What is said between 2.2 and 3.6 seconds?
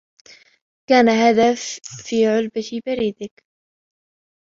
علبة بريدك.